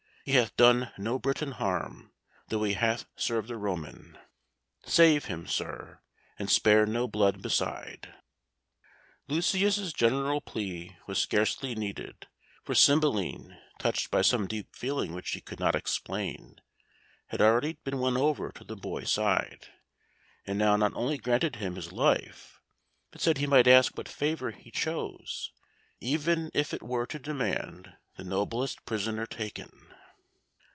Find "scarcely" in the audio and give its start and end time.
11.17-11.73